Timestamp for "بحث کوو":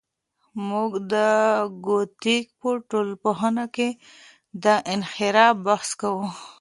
5.65-6.27